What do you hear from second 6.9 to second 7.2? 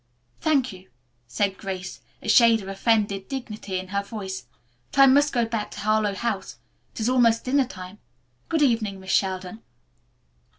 It is